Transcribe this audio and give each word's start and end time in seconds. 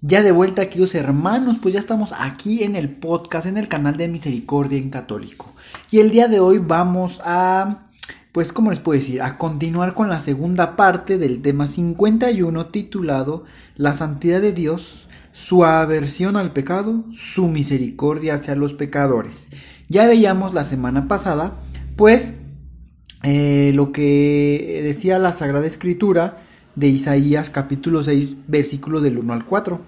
Ya 0.00 0.22
de 0.22 0.30
vuelta, 0.30 0.66
queridos 0.66 0.94
hermanos, 0.94 1.56
pues 1.60 1.74
ya 1.74 1.80
estamos 1.80 2.14
aquí 2.16 2.62
en 2.62 2.76
el 2.76 2.88
podcast, 2.88 3.46
en 3.46 3.58
el 3.58 3.66
canal 3.66 3.96
de 3.96 4.06
Misericordia 4.06 4.78
en 4.78 4.90
Católico. 4.90 5.52
Y 5.90 5.98
el 5.98 6.12
día 6.12 6.28
de 6.28 6.38
hoy 6.38 6.58
vamos 6.58 7.20
a, 7.24 7.88
pues, 8.30 8.52
¿cómo 8.52 8.70
les 8.70 8.78
puedo 8.78 8.96
decir? 8.96 9.22
A 9.22 9.38
continuar 9.38 9.94
con 9.94 10.08
la 10.08 10.20
segunda 10.20 10.76
parte 10.76 11.18
del 11.18 11.42
tema 11.42 11.66
51 11.66 12.66
titulado 12.66 13.42
La 13.74 13.92
santidad 13.92 14.40
de 14.40 14.52
Dios, 14.52 15.08
su 15.32 15.64
aversión 15.64 16.36
al 16.36 16.52
pecado, 16.52 17.04
su 17.12 17.48
misericordia 17.48 18.34
hacia 18.34 18.54
los 18.54 18.74
pecadores. 18.74 19.48
Ya 19.88 20.06
veíamos 20.06 20.54
la 20.54 20.62
semana 20.62 21.08
pasada, 21.08 21.54
pues, 21.96 22.34
eh, 23.24 23.72
lo 23.74 23.90
que 23.90 24.80
decía 24.84 25.18
la 25.18 25.32
Sagrada 25.32 25.66
Escritura 25.66 26.36
de 26.78 26.86
Isaías 26.86 27.50
capítulo 27.50 28.04
6 28.04 28.36
versículo 28.46 29.00
del 29.00 29.18
1 29.18 29.32
al 29.32 29.44
4. 29.44 29.80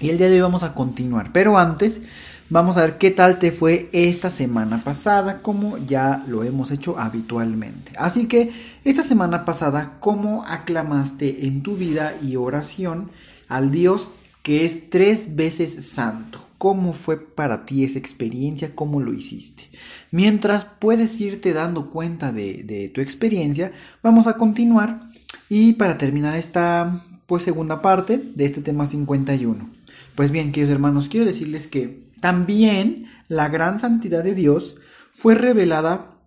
Y 0.00 0.10
el 0.10 0.18
día 0.18 0.28
de 0.28 0.34
hoy 0.34 0.40
vamos 0.40 0.64
a 0.64 0.74
continuar. 0.74 1.30
Pero 1.32 1.56
antes, 1.56 2.00
vamos 2.48 2.76
a 2.76 2.82
ver 2.82 2.98
qué 2.98 3.12
tal 3.12 3.38
te 3.38 3.52
fue 3.52 3.88
esta 3.92 4.28
semana 4.28 4.82
pasada, 4.82 5.40
como 5.40 5.78
ya 5.78 6.24
lo 6.26 6.42
hemos 6.42 6.72
hecho 6.72 6.98
habitualmente. 6.98 7.92
Así 7.96 8.26
que, 8.26 8.50
esta 8.84 9.04
semana 9.04 9.44
pasada, 9.44 9.98
¿cómo 10.00 10.44
aclamaste 10.46 11.46
en 11.46 11.62
tu 11.62 11.76
vida 11.76 12.14
y 12.20 12.36
oración 12.36 13.10
al 13.48 13.70
Dios 13.70 14.10
que 14.42 14.64
es 14.64 14.90
tres 14.90 15.36
veces 15.36 15.86
santo? 15.86 16.44
¿Cómo 16.58 16.92
fue 16.92 17.18
para 17.18 17.66
ti 17.66 17.84
esa 17.84 17.98
experiencia? 17.98 18.74
¿Cómo 18.74 19.00
lo 19.00 19.12
hiciste? 19.12 19.68
Mientras 20.10 20.64
puedes 20.64 21.20
irte 21.20 21.52
dando 21.52 21.88
cuenta 21.88 22.32
de, 22.32 22.64
de 22.64 22.88
tu 22.88 23.00
experiencia, 23.00 23.70
vamos 24.02 24.26
a 24.26 24.34
continuar. 24.34 25.09
Y 25.52 25.72
para 25.72 25.98
terminar 25.98 26.36
esta 26.36 27.04
pues 27.26 27.42
segunda 27.42 27.82
parte 27.82 28.18
de 28.18 28.44
este 28.44 28.62
tema 28.62 28.86
51. 28.86 29.68
Pues 30.14 30.30
bien, 30.30 30.52
queridos 30.52 30.72
hermanos, 30.72 31.08
quiero 31.08 31.26
decirles 31.26 31.66
que 31.66 32.08
también 32.20 33.06
la 33.26 33.48
gran 33.48 33.80
santidad 33.80 34.22
de 34.22 34.36
Dios 34.36 34.76
fue 35.12 35.34
revelada 35.34 36.20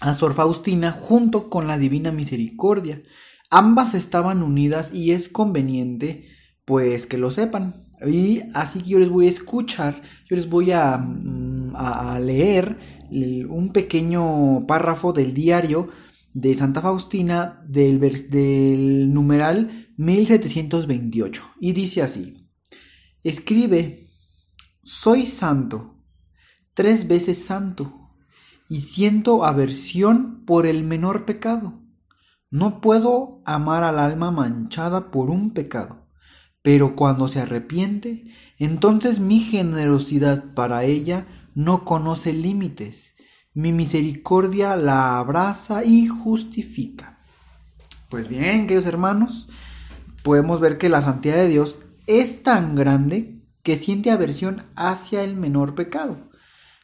a 0.00 0.12
Sor 0.12 0.34
Faustina 0.34 0.90
junto 0.90 1.50
con 1.50 1.68
la 1.68 1.78
Divina 1.78 2.10
Misericordia. 2.10 3.00
Ambas 3.48 3.94
estaban 3.94 4.42
unidas 4.42 4.92
y 4.92 5.12
es 5.12 5.28
conveniente 5.28 6.26
pues 6.64 7.06
que 7.06 7.16
lo 7.16 7.30
sepan. 7.30 7.86
Y 8.04 8.42
así 8.54 8.80
que 8.80 8.90
yo 8.90 8.98
les 8.98 9.08
voy 9.08 9.26
a 9.26 9.30
escuchar, 9.30 10.02
yo 10.28 10.34
les 10.34 10.48
voy 10.48 10.72
a, 10.72 10.98
mm, 10.98 11.76
a 11.76 12.18
leer 12.18 12.76
un 13.48 13.70
pequeño 13.72 14.66
párrafo 14.66 15.12
del 15.12 15.32
diario 15.32 15.90
de 16.40 16.54
Santa 16.54 16.80
Faustina 16.80 17.64
del, 17.66 19.12
numeral 19.12 19.88
1728 19.96 21.42
y 21.58 21.72
dice 21.72 22.00
así, 22.00 22.48
escribe, 23.24 24.12
soy 24.84 25.26
santo, 25.26 25.96
tres 26.74 27.08
veces 27.08 27.44
santo, 27.44 28.14
y 28.68 28.82
siento 28.82 29.44
aversión 29.44 30.44
por 30.44 30.66
el 30.66 30.84
menor 30.84 31.24
pecado. 31.24 31.82
No 32.50 32.80
puedo 32.80 33.42
amar 33.44 33.82
al 33.82 33.98
alma 33.98 34.30
manchada 34.30 35.10
por 35.10 35.30
un 35.30 35.50
pecado, 35.50 36.06
pero 36.62 36.94
cuando 36.94 37.26
se 37.26 37.40
arrepiente, 37.40 38.26
entonces 38.58 39.18
mi 39.18 39.40
generosidad 39.40 40.54
para 40.54 40.84
ella 40.84 41.26
no 41.56 41.84
conoce 41.84 42.32
límites, 42.32 43.16
mi 43.58 43.72
misericordia 43.72 44.76
la 44.76 45.18
abraza 45.18 45.84
y 45.84 46.06
justifica. 46.06 47.18
Pues 48.08 48.28
bien, 48.28 48.68
queridos 48.68 48.86
hermanos, 48.86 49.48
podemos 50.22 50.60
ver 50.60 50.78
que 50.78 50.88
la 50.88 51.02
santidad 51.02 51.34
de 51.34 51.48
Dios 51.48 51.80
es 52.06 52.44
tan 52.44 52.76
grande 52.76 53.42
que 53.64 53.76
siente 53.76 54.12
aversión 54.12 54.66
hacia 54.76 55.24
el 55.24 55.34
menor 55.34 55.74
pecado. 55.74 56.30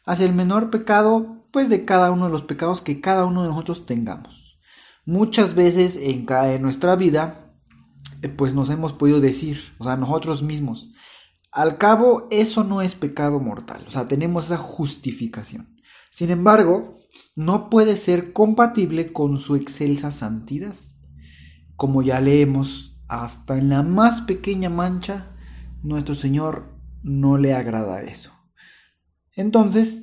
Hacia 0.05 0.27
el 0.27 0.35
menor 0.35 0.71
pecado, 0.71 1.47
pues 1.53 1.69
de 1.69 1.85
cada 1.85 2.11
uno 2.11 2.27
de 2.27 2.33
los 2.33 2.43
pecados 2.43 2.83
que 2.83 3.01
cada 3.01 3.25
uno 3.25 3.45
de 3.45 3.51
nosotros 3.51 3.87
tengamos. 3.87 4.59
Muchas 5.07 5.55
veces 5.55 5.95
en, 5.95 6.27
en 6.29 6.61
nuestra 6.61 6.97
vida, 6.97 7.53
eh, 8.23 8.29
pues 8.29 8.53
nos 8.53 8.69
hemos 8.69 8.93
podido 8.93 9.21
decir, 9.21 9.61
o 9.79 9.85
sea, 9.85 9.95
nosotros 9.95 10.43
mismos, 10.43 10.89
al 11.55 11.79
cabo, 11.79 12.27
eso 12.31 12.65
no 12.65 12.83
es 12.83 12.97
pecado 12.97 13.39
mortal, 13.39 13.85
o 13.87 13.91
sea, 13.91 14.09
tenemos 14.09 14.47
esa 14.47 14.57
justificación. 14.57 15.79
Sin 16.11 16.31
embargo, 16.31 16.99
no 17.37 17.71
puede 17.71 17.97
ser 17.97 18.33
compatible 18.33 19.13
con 19.13 19.39
su 19.39 19.55
excelsa 19.55 20.11
santidad. 20.11 20.75
Como 21.77 22.03
ya 22.03 22.21
leemos 22.21 23.01
hasta 23.09 23.57
en 23.59 23.69
la 23.69 23.83
más 23.83 24.23
pequeña 24.23 24.69
mancha, 24.69 25.37
nuestro 25.83 26.15
Señor 26.15 26.75
no 27.03 27.39
le 27.39 27.55
agrada 27.55 28.03
eso. 28.03 28.33
Entonces, 29.37 30.03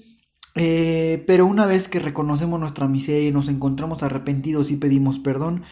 eh, 0.56 1.24
pero 1.28 1.46
una 1.46 1.66
vez 1.66 1.88
que 1.88 2.00
reconocemos 2.00 2.60
nuestra 2.60 2.88
miseria 2.88 3.30
y 3.30 3.32
nos 3.32 3.48
encontramos 3.48 4.04
arrepentidos 4.04 4.72
y 4.72 4.76
pedimos 4.76 5.20
perdón, 5.20 5.64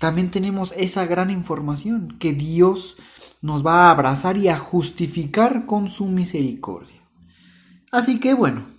también 0.00 0.30
tenemos 0.30 0.72
esa 0.76 1.06
gran 1.06 1.30
información 1.30 2.16
que 2.18 2.32
Dios 2.32 2.96
nos 3.44 3.64
va 3.64 3.86
a 3.86 3.90
abrazar 3.90 4.38
y 4.38 4.48
a 4.48 4.56
justificar 4.56 5.66
con 5.66 5.90
su 5.90 6.06
misericordia. 6.06 7.06
Así 7.92 8.18
que 8.18 8.32
bueno, 8.32 8.70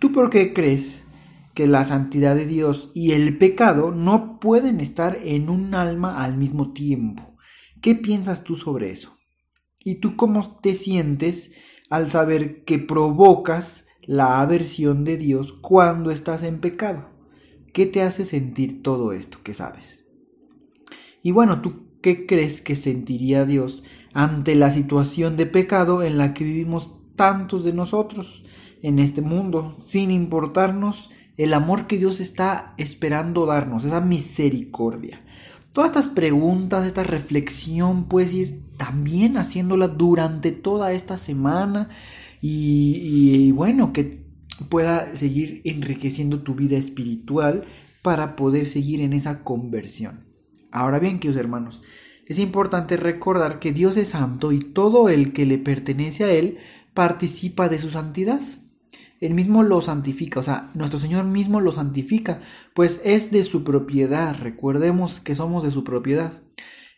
¿tú 0.00 0.10
por 0.10 0.30
qué 0.30 0.52
crees 0.52 1.06
que 1.54 1.68
la 1.68 1.84
santidad 1.84 2.34
de 2.34 2.46
Dios 2.46 2.90
y 2.92 3.12
el 3.12 3.38
pecado 3.38 3.92
no 3.92 4.40
pueden 4.40 4.80
estar 4.80 5.16
en 5.22 5.48
un 5.48 5.76
alma 5.76 6.24
al 6.24 6.36
mismo 6.36 6.72
tiempo. 6.72 7.36
¿Qué 7.80 7.94
piensas 7.94 8.42
tú 8.42 8.56
sobre 8.56 8.90
eso? 8.90 9.16
¿Y 9.78 9.96
tú 9.96 10.16
cómo 10.16 10.56
te 10.56 10.74
sientes 10.74 11.52
al 11.88 12.10
saber 12.10 12.64
que 12.64 12.80
provocas 12.80 13.86
la 14.02 14.40
aversión 14.40 15.04
de 15.04 15.16
Dios 15.16 15.52
cuando 15.52 16.10
estás 16.10 16.42
en 16.42 16.60
pecado? 16.60 17.10
¿Qué 17.72 17.86
te 17.86 18.02
hace 18.02 18.24
sentir 18.24 18.82
todo 18.82 19.12
esto 19.12 19.38
que 19.44 19.54
sabes? 19.54 20.04
Y 21.22 21.30
bueno, 21.30 21.60
¿tú 21.60 21.87
qué 22.00 22.26
crees 22.26 22.60
que 22.60 22.76
sentiría 22.76 23.44
Dios 23.44 23.82
ante 24.12 24.54
la 24.54 24.70
situación 24.70 25.36
de 25.36 25.46
pecado 25.46 26.02
en 26.02 26.18
la 26.18 26.34
que 26.34 26.44
vivimos 26.44 26.92
tantos 27.16 27.64
de 27.64 27.72
nosotros 27.72 28.44
en 28.82 28.98
este 28.98 29.22
mundo, 29.22 29.76
sin 29.82 30.10
importarnos 30.10 31.10
el 31.36 31.54
amor 31.54 31.86
que 31.86 31.98
Dios 31.98 32.20
está 32.20 32.74
esperando 32.78 33.46
darnos, 33.46 33.84
esa 33.84 34.00
misericordia. 34.00 35.22
Todas 35.72 35.90
estas 35.90 36.08
preguntas, 36.08 36.86
esta 36.86 37.04
reflexión 37.04 38.06
puedes 38.06 38.32
ir 38.32 38.62
también 38.76 39.36
haciéndola 39.36 39.88
durante 39.88 40.50
toda 40.50 40.92
esta 40.92 41.16
semana 41.16 41.90
y, 42.40 43.52
bueno, 43.52 43.92
que 43.92 44.24
pueda 44.68 45.14
seguir 45.16 45.60
enriqueciendo 45.64 46.40
tu 46.40 46.54
vida 46.54 46.76
espiritual 46.76 47.64
para 48.02 48.34
poder 48.34 48.66
seguir 48.66 49.00
en 49.00 49.12
esa 49.12 49.44
conversión. 49.44 50.27
Ahora 50.70 50.98
bien, 50.98 51.18
queridos 51.18 51.40
hermanos, 51.40 51.82
es 52.26 52.38
importante 52.38 52.96
recordar 52.96 53.58
que 53.58 53.72
Dios 53.72 53.96
es 53.96 54.08
santo 54.08 54.52
y 54.52 54.58
todo 54.58 55.08
el 55.08 55.32
que 55.32 55.46
le 55.46 55.58
pertenece 55.58 56.24
a 56.24 56.30
Él 56.30 56.58
participa 56.92 57.68
de 57.68 57.78
su 57.78 57.90
santidad. 57.90 58.40
Él 59.20 59.34
mismo 59.34 59.62
lo 59.62 59.80
santifica, 59.80 60.40
o 60.40 60.42
sea, 60.42 60.70
nuestro 60.74 60.98
Señor 60.98 61.24
mismo 61.24 61.60
lo 61.60 61.72
santifica, 61.72 62.40
pues 62.74 63.00
es 63.02 63.30
de 63.30 63.42
su 63.42 63.64
propiedad, 63.64 64.36
recordemos 64.38 65.20
que 65.20 65.34
somos 65.34 65.64
de 65.64 65.70
su 65.70 65.82
propiedad. 65.82 66.32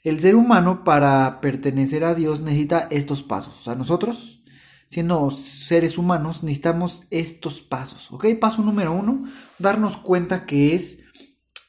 El 0.03 0.19
ser 0.19 0.35
humano 0.35 0.85
para 0.85 1.41
pertenecer 1.41 2.05
a 2.05 2.15
Dios 2.15 2.41
necesita 2.41 2.89
estos 2.91 3.23
pasos, 3.23 3.55
o 3.61 3.63
sea, 3.63 3.75
nosotros, 3.75 4.43
siendo 4.87 5.31
seres 5.31 5.97
humanos, 5.97 6.43
necesitamos 6.43 7.05
estos 7.11 7.63
pasos, 7.63 8.11
¿ok? 8.11 8.27
Paso 8.39 8.63
número 8.63 8.93
uno, 8.93 9.25
darnos 9.59 9.97
cuenta 9.97 10.45
que 10.45 10.75
es 10.75 10.99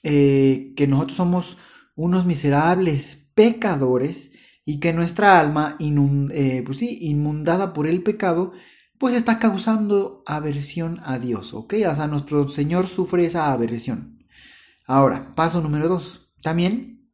eh, 0.04 0.74
que 0.76 0.88
nosotros 0.88 1.16
somos 1.16 1.58
unos 2.02 2.26
miserables 2.26 3.28
pecadores 3.36 4.32
y 4.66 4.80
que 4.80 4.92
nuestra 4.92 5.40
alma, 5.40 5.78
eh, 5.80 6.64
pues 6.66 6.80
sí, 6.80 6.98
inmundada 7.02 7.74
por 7.74 7.86
el 7.86 8.02
pecado, 8.02 8.54
pues 8.98 9.14
está 9.14 9.38
causando 9.38 10.24
aversión 10.26 11.00
a 11.04 11.20
Dios, 11.20 11.54
¿ok? 11.54 11.76
O 11.90 11.96
sea, 11.96 12.08
nuestro 12.08 12.48
Señor 12.48 12.88
sufre 12.88 13.26
esa 13.26 13.52
aversión. 13.52 14.20
Ahora, 14.88 15.36
paso 15.36 15.62
número 15.62 15.88
dos. 15.88 16.34
También 16.42 17.08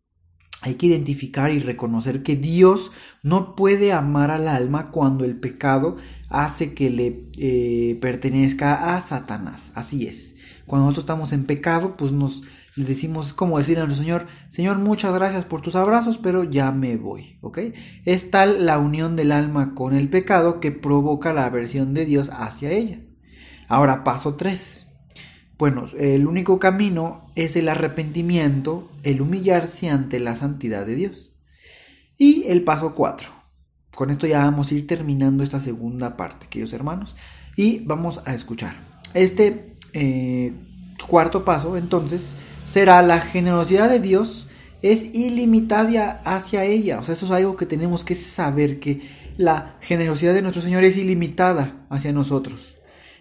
hay 0.62 0.75
que 0.75 0.88
identificar 0.88 1.51
y 1.51 1.60
reconocer 1.60 2.24
que 2.24 2.38
Dios 2.38 2.92
no 3.24 3.56
puede 3.56 3.92
amar 3.92 4.31
al 4.31 4.48
alma 4.48 4.89
cuando 4.92 5.25
el 5.25 5.38
pecado 5.38 5.98
hace 6.29 6.74
que 6.74 6.89
le 6.89 7.24
eh, 7.38 7.97
pertenezca 8.01 8.95
a 8.95 9.01
Satanás. 9.01 9.71
Así 9.75 10.07
es. 10.07 10.35
Cuando 10.65 10.85
nosotros 10.85 11.03
estamos 11.03 11.31
en 11.31 11.45
pecado, 11.45 11.95
pues 11.95 12.12
nos 12.12 12.44
le 12.77 12.85
decimos, 12.85 13.33
como 13.33 13.57
decir 13.57 13.79
a 13.79 13.85
nuestro 13.85 14.03
Señor, 14.03 14.27
Señor, 14.50 14.77
muchas 14.77 15.12
gracias 15.12 15.45
por 15.45 15.62
tus 15.62 15.75
abrazos, 15.75 16.19
pero 16.19 16.44
ya 16.44 16.71
me 16.71 16.95
voy, 16.95 17.39
¿ok? 17.41 17.59
Es 18.06 18.29
tal 18.29 18.68
la 18.68 18.77
unión 18.77 19.15
del 19.15 19.31
alma 19.31 19.74
con 19.74 19.95
el 19.95 20.09
pecado 20.09 20.59
que 20.59 20.71
provoca 20.71 21.33
la 21.33 21.45
aversión 21.45 21.95
de 21.95 22.06
Dios 22.06 22.29
hacia 22.31 22.71
ella. 22.71 23.00
Ahora, 23.68 24.03
paso 24.03 24.35
3. 24.35 24.88
Bueno, 25.57 25.85
el 25.97 26.27
único 26.27 26.59
camino 26.59 27.31
es 27.33 27.56
el 27.56 27.68
arrepentimiento, 27.68 28.91
el 29.01 29.21
humillarse 29.21 29.89
ante 29.89 30.19
la 30.19 30.35
santidad 30.35 30.85
de 30.85 30.94
Dios. 30.94 31.31
Y 32.15 32.44
el 32.47 32.63
paso 32.63 32.94
4. 32.94 33.37
Con 33.97 34.11
esto 34.11 34.27
ya 34.27 34.44
vamos 34.44 34.71
a 34.71 34.75
ir 34.75 34.85
terminando 34.85 35.41
esta 35.41 35.59
segunda 35.59 36.15
parte, 36.17 36.45
queridos 36.51 36.71
hermanos, 36.71 37.15
y 37.55 37.79
vamos 37.79 38.21
a 38.25 38.35
escuchar. 38.35 38.75
Este 39.15 39.73
eh, 39.94 40.53
cuarto 41.07 41.44
paso, 41.44 41.77
entonces, 41.77 42.35
será 42.67 43.01
la 43.01 43.19
generosidad 43.19 43.89
de 43.89 43.99
Dios 43.99 44.49
es 44.83 45.15
ilimitada 45.15 46.21
hacia 46.25 46.63
ella. 46.63 46.99
O 46.99 47.03
sea, 47.03 47.13
eso 47.13 47.25
es 47.25 47.31
algo 47.31 47.57
que 47.57 47.65
tenemos 47.65 48.03
que 48.03 48.13
saber, 48.13 48.79
que 48.79 49.01
la 49.35 49.77
generosidad 49.81 50.35
de 50.35 50.43
nuestro 50.43 50.61
Señor 50.61 50.83
es 50.83 50.95
ilimitada 50.95 51.88
hacia 51.89 52.13
nosotros. 52.13 52.75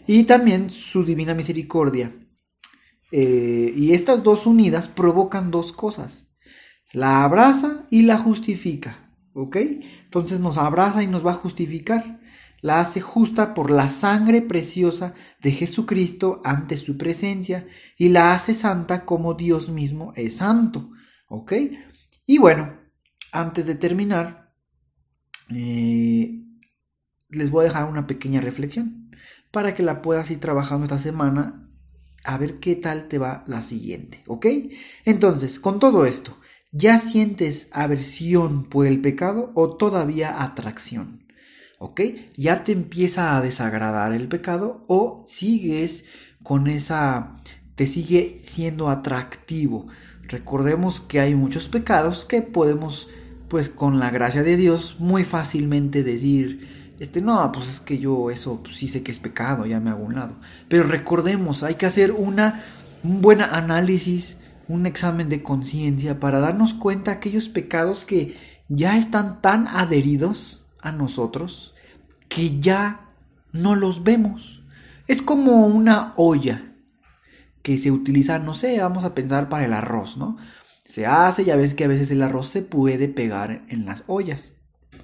Y 0.07 0.25
también 0.25 0.69
su 0.69 1.07
divina 1.07 1.33
misericordia 1.33 2.15
eh, 3.13 3.73
y 3.75 3.93
estas 3.93 4.23
dos 4.23 4.47
unidas 4.47 4.89
provocan 4.89 5.51
dos 5.51 5.73
cosas. 5.73 6.29
La 6.93 7.23
abraza 7.23 7.87
y 7.89 8.03
la 8.03 8.19
justifica. 8.19 9.06
¿Ok? 9.37 9.57
Entonces 10.05 10.41
nos 10.41 10.57
abraza 10.57 11.03
y 11.03 11.07
nos 11.07 11.25
va 11.25 11.33
a 11.33 11.35
justificar. 11.35 12.21
La 12.63 12.81
hace 12.81 13.03
justa 13.03 13.53
por 13.53 13.71
la 13.71 13.89
sangre 13.91 14.41
preciosa 14.41 15.13
de 15.43 15.53
Jesucristo 15.53 16.41
ante 16.43 16.79
su 16.79 16.97
presencia 16.97 17.69
y 17.99 18.09
la 18.09 18.33
hace 18.33 18.55
santa 18.55 19.05
como 19.05 19.35
Dios 19.35 19.69
mismo 19.69 20.13
es 20.17 20.39
santo. 20.39 20.91
¿Ok? 21.29 21.53
Y 22.25 22.39
bueno, 22.39 22.81
antes 23.31 23.67
de 23.67 23.75
terminar, 23.75 24.55
eh, 25.55 26.43
les 27.29 27.51
voy 27.51 27.67
a 27.67 27.69
dejar 27.69 27.85
una 27.91 28.07
pequeña 28.07 28.41
reflexión 28.41 29.11
para 29.51 29.75
que 29.75 29.83
la 29.83 30.01
puedas 30.01 30.31
ir 30.31 30.41
trabajando 30.41 30.85
esta 30.85 30.99
semana 30.99 31.69
a 32.25 32.39
ver 32.39 32.59
qué 32.59 32.75
tal 32.75 33.07
te 33.07 33.19
va 33.19 33.45
la 33.47 33.63
siguiente, 33.63 34.25
¿ok? 34.27 34.47
Entonces, 35.05 35.61
con 35.61 35.79
todo 35.79 36.07
esto, 36.07 36.41
¿ya 36.73 36.99
sientes 36.99 37.69
aversión 37.73 38.65
por 38.65 38.87
el 38.87 39.01
pecado 39.01 39.53
o 39.55 39.77
todavía 39.77 40.43
atracción? 40.43 41.25
¿Ok? 41.79 42.01
¿Ya 42.37 42.65
te 42.65 42.73
empieza 42.73 43.37
a 43.37 43.43
desagradar 43.43 44.13
el 44.13 44.29
pecado 44.29 44.85
o 44.89 45.25
sigues 45.27 46.05
con 46.43 46.69
esa... 46.69 47.35
te 47.75 47.87
sigue 47.87 48.41
siendo 48.43 48.89
atractivo? 48.89 49.87
Recordemos 50.23 51.01
que 51.01 51.21
hay 51.21 51.35
muchos 51.35 51.69
pecados 51.69 52.25
que 52.25 52.43
podemos, 52.43 53.09
pues 53.49 53.69
con 53.69 53.99
la 53.99 54.11
gracia 54.11 54.43
de 54.43 54.57
Dios, 54.57 54.97
muy 54.99 55.25
fácilmente 55.25 56.03
decir, 56.03 56.95
este, 56.99 57.21
no, 57.21 57.53
pues 57.53 57.69
es 57.69 57.81
que 57.81 57.99
yo 57.99 58.31
eso 58.31 58.63
pues, 58.63 58.77
sí 58.77 58.89
sé 58.89 59.03
que 59.03 59.13
es 59.13 59.19
pecado, 59.19 59.67
ya 59.67 59.81
me 59.81 59.91
hago 59.91 60.05
un 60.05 60.15
lado. 60.15 60.37
Pero 60.69 60.85
recordemos, 60.85 61.63
hay 61.63 61.75
que 61.75 61.87
hacer 61.87 62.13
una, 62.13 62.63
un 63.03 63.21
buen 63.21 63.43
análisis, 63.43 64.39
un 64.69 64.87
examen 64.87 65.29
de 65.29 65.43
conciencia 65.43 66.21
para 66.21 66.41
darnos 66.41 66.75
cuenta 66.75 67.11
de 67.11 67.17
aquellos 67.19 67.49
pecados 67.49 68.05
que 68.05 68.37
ya 68.69 68.97
están 68.97 69.41
tan 69.41 69.69
adheridos 69.69 70.65
a 70.81 70.93
nosotros 70.93 71.75
que 72.29 72.61
ya 72.61 73.11
no 73.53 73.75
los 73.75 74.03
vemos. 74.03 74.63
Es 75.07 75.23
como 75.23 75.67
una 75.67 76.13
olla 76.17 76.73
que 77.63 77.79
se 77.79 77.91
utiliza, 77.91 78.39
no 78.39 78.55
sé, 78.55 78.81
vamos 78.81 79.05
a 79.05 79.15
pensar 79.15 79.49
para 79.49 79.65
el 79.65 79.73
arroz, 79.73 80.17
¿no? 80.17 80.37
Se 80.85 81.07
hace, 81.07 81.45
ya 81.45 81.57
ves 81.57 81.75
que 81.75 81.85
a 81.85 81.89
veces 81.89 82.11
el 82.11 82.23
arroz 82.23 82.49
se 82.49 82.63
puede 82.63 83.09
pegar 83.09 83.65
en 83.69 83.87
las 83.87 84.05
ollas, 84.07 84.55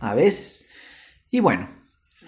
a 0.01 0.15
veces. 0.15 0.67
Y 1.31 1.41
bueno, 1.41 1.69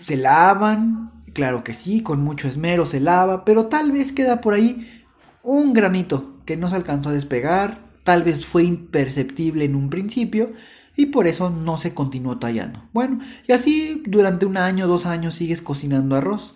se 0.01 0.17
lavan, 0.17 1.25
claro 1.33 1.63
que 1.63 1.75
sí, 1.75 2.03
con 2.03 2.23
mucho 2.23 2.49
esmero 2.49 2.87
se 2.87 3.01
lava, 3.01 3.45
pero 3.45 3.67
tal 3.67 3.93
vez 3.93 4.13
queda 4.13 4.41
por 4.41 4.55
ahí 4.55 5.04
un 5.45 5.73
granito 5.73 6.41
que 6.45 6.57
no 6.57 6.69
se 6.69 6.77
alcanzó 6.77 7.11
a 7.11 7.13
despegar, 7.13 7.79
tal 8.03 8.25
vez 8.25 8.45
fue 8.45 8.65
imperceptible 8.65 9.65
en 9.65 9.77
un 9.77 9.91
principio 9.91 10.53
y 10.97 11.07
por 11.07 11.27
eso 11.27 11.51
no 11.51 11.79
se 11.79 11.95
continuó 11.95 12.39
tallando. 12.39 12.89
Bueno, 12.93 13.21
y 13.47 13.53
así 13.53 14.03
durante 14.07 14.47
un 14.47 14.57
año, 14.57 14.87
dos 14.87 15.07
años 15.07 15.35
sigues 15.35 15.63
cocinando 15.63 16.17
arroz. 16.17 16.55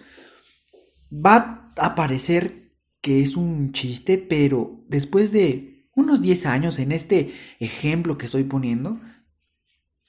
Va 1.12 1.68
a 1.76 1.94
parecer 1.94 2.72
que 3.00 3.22
es 3.22 3.36
un 3.36 3.72
chiste, 3.72 4.18
pero 4.18 4.84
después 4.88 5.32
de 5.32 5.88
unos 5.94 6.22
10 6.22 6.46
años 6.46 6.78
en 6.78 6.92
este 6.92 7.34
ejemplo 7.60 8.18
que 8.18 8.26
estoy 8.26 8.44
poniendo, 8.44 9.00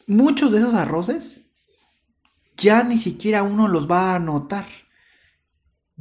muchos 0.07 0.51
de 0.51 0.59
esos 0.59 0.73
arroces 0.73 1.41
ya 2.57 2.83
ni 2.83 2.97
siquiera 2.97 3.43
uno 3.43 3.67
los 3.67 3.89
va 3.89 4.15
a 4.15 4.19
notar. 4.19 4.65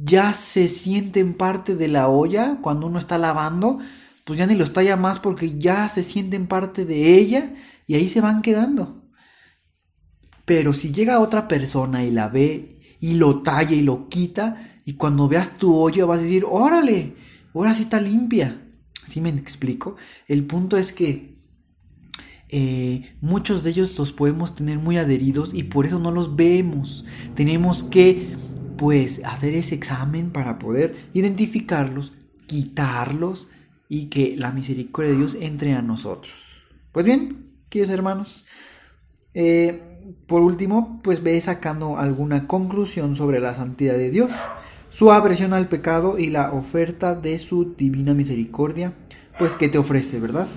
Ya 0.01 0.33
se 0.33 0.67
sienten 0.67 1.33
parte 1.33 1.75
de 1.75 1.89
la 1.89 2.07
olla 2.07 2.59
cuando 2.61 2.87
uno 2.87 2.99
está 2.99 3.17
lavando, 3.17 3.79
pues 4.23 4.39
ya 4.39 4.47
ni 4.47 4.55
los 4.55 4.73
talla 4.73 4.95
más 4.95 5.19
porque 5.19 5.59
ya 5.59 5.89
se 5.89 6.03
sienten 6.03 6.47
parte 6.47 6.85
de 6.85 7.17
ella 7.17 7.53
y 7.85 7.95
ahí 7.95 8.07
se 8.07 8.21
van 8.21 8.41
quedando. 8.41 9.03
Pero 10.45 10.73
si 10.73 10.91
llega 10.91 11.19
otra 11.19 11.47
persona 11.47 12.03
y 12.03 12.11
la 12.11 12.29
ve 12.29 12.79
y 12.99 13.15
lo 13.15 13.41
talla 13.41 13.75
y 13.75 13.81
lo 13.81 14.07
quita, 14.07 14.81
y 14.85 14.93
cuando 14.93 15.27
veas 15.27 15.57
tu 15.57 15.75
olla 15.75 16.05
vas 16.05 16.19
a 16.19 16.23
decir, 16.23 16.43
órale, 16.47 17.15
ahora 17.53 17.73
sí 17.73 17.83
está 17.83 18.01
limpia. 18.01 18.65
¿Sí 19.05 19.21
me 19.21 19.29
explico? 19.29 19.95
El 20.27 20.45
punto 20.45 20.77
es 20.77 20.93
que 20.93 21.37
eh, 22.49 23.15
muchos 23.21 23.63
de 23.63 23.69
ellos 23.69 23.95
los 23.99 24.11
podemos 24.11 24.55
tener 24.55 24.79
muy 24.79 24.97
adheridos 24.97 25.53
y 25.53 25.63
por 25.63 25.85
eso 25.85 25.99
no 25.99 26.09
los 26.09 26.35
vemos. 26.35 27.05
Tenemos 27.35 27.83
que, 27.83 28.35
pues, 28.79 29.21
hacer 29.25 29.55
ese 29.55 29.75
examen 29.75 30.31
para 30.31 30.57
poder 30.57 30.95
identificarlos, 31.13 32.13
quitarlos 32.47 33.49
y 33.89 34.05
que 34.05 34.35
la 34.37 34.53
misericordia 34.53 35.11
de 35.11 35.17
Dios 35.17 35.37
entre 35.41 35.73
a 35.73 35.81
nosotros. 35.81 36.33
Pues 36.93 37.05
bien, 37.05 37.51
queridos 37.67 37.93
hermanos, 37.93 38.45
eh, 39.33 39.81
por 40.27 40.41
último, 40.41 41.01
pues 41.03 41.21
ve 41.21 41.39
sacando 41.41 41.97
alguna 41.97 42.47
conclusión 42.47 43.17
sobre 43.17 43.41
la 43.41 43.53
santidad 43.53 43.95
de 43.95 44.11
Dios, 44.11 44.31
su 44.89 45.11
aversión 45.11 45.51
al 45.51 45.67
pecado 45.67 46.17
y 46.17 46.27
la 46.27 46.53
oferta 46.53 47.15
de 47.15 47.37
su 47.37 47.75
divina 47.75 48.13
misericordia, 48.13 48.93
pues 49.37 49.55
que 49.55 49.67
te 49.67 49.77
ofrece, 49.77 50.21
¿verdad? 50.21 50.47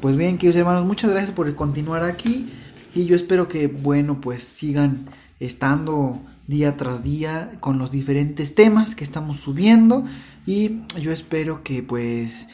Pues 0.00 0.16
bien, 0.16 0.38
queridos 0.38 0.56
hermanos, 0.56 0.86
muchas 0.86 1.10
gracias 1.10 1.32
por 1.32 1.54
continuar 1.54 2.02
aquí 2.02 2.48
y 2.94 3.04
yo 3.04 3.14
espero 3.14 3.46
que, 3.46 3.66
bueno, 3.66 4.22
pues 4.22 4.42
sigan 4.42 5.10
estando 5.38 6.22
día 6.46 6.76
tras 6.76 7.02
día 7.02 7.52
con 7.60 7.78
los 7.78 7.90
diferentes 7.90 8.54
temas 8.54 8.94
que 8.94 9.04
estamos 9.04 9.38
subiendo 9.38 10.04
y 10.46 10.82
yo 11.00 11.12
espero 11.12 11.62
que 11.62 11.82
pues 11.82 12.48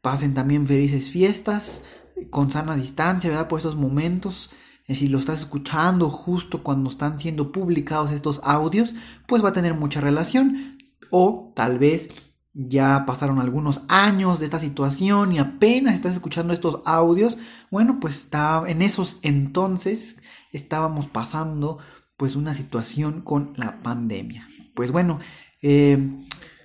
pasen 0.00 0.34
también 0.34 0.66
felices 0.66 1.10
fiestas 1.10 1.82
con 2.30 2.50
sana 2.50 2.76
distancia, 2.76 3.30
¿verdad? 3.30 3.48
Por 3.48 3.58
estos 3.58 3.76
momentos. 3.76 4.50
Eh, 4.86 4.94
si 4.94 5.08
lo 5.08 5.18
estás 5.18 5.40
escuchando 5.40 6.10
justo 6.10 6.62
cuando 6.62 6.90
están 6.90 7.18
siendo 7.18 7.52
publicados 7.52 8.12
estos 8.12 8.40
audios, 8.44 8.94
pues 9.26 9.42
va 9.42 9.48
a 9.50 9.54
tener 9.54 9.74
mucha 9.74 10.00
relación. 10.00 10.78
O 11.10 11.52
tal 11.54 11.78
vez 11.78 12.10
ya 12.52 13.04
pasaron 13.06 13.40
algunos 13.40 13.82
años 13.88 14.38
de 14.38 14.44
esta 14.44 14.60
situación 14.60 15.32
y 15.32 15.38
apenas 15.38 15.94
estás 15.94 16.14
escuchando 16.14 16.52
estos 16.52 16.80
audios, 16.84 17.36
bueno, 17.70 17.98
pues 18.00 18.16
está, 18.16 18.62
en 18.66 18.80
esos 18.80 19.18
entonces 19.22 20.18
estábamos 20.52 21.08
pasando 21.08 21.78
pues 22.16 22.36
una 22.36 22.54
situación 22.54 23.20
con 23.20 23.52
la 23.56 23.82
pandemia. 23.82 24.48
Pues 24.74 24.90
bueno, 24.90 25.20
eh, 25.62 25.98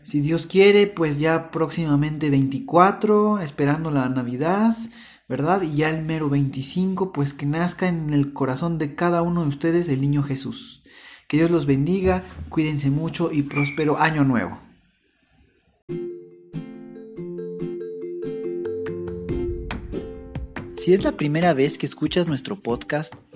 si 0.04 0.22
Dios 0.22 0.46
quiere, 0.46 0.88
pues 0.88 1.20
ya 1.20 1.52
próximamente 1.52 2.30
24, 2.30 3.40
esperando 3.40 3.92
la 3.92 4.10
Navidad, 4.10 4.76
¿verdad? 5.28 5.62
Y 5.62 5.76
ya 5.78 5.90
el 5.90 6.04
mero 6.04 6.30
25, 6.30 7.14
pues 7.14 7.34
que 7.34 7.46
nazca 7.46 7.88
en 7.88 8.10
el 8.12 8.34
corazón 8.34 8.78
de 8.78 8.96
cada 8.96 9.22
uno 9.22 9.44
de 9.44 9.50
ustedes 9.50 9.88
el 9.90 10.02
niño 10.02 10.24
Jesús. 10.24 10.82
Que 11.28 11.38
Dios 11.38 11.52
los 11.52 11.68
bendiga, 11.68 12.24
cuídense 12.50 12.90
mucho 12.90 13.32
y 13.32 13.44
próspero 13.44 14.00
año 14.00 14.24
nuevo. 14.24 14.60
Si 20.78 20.94
es 20.94 21.04
la 21.04 21.12
primera 21.12 21.54
vez 21.54 21.78
que 21.78 21.86
escuchas 21.86 22.28
nuestro 22.28 22.60
podcast, 22.64 23.14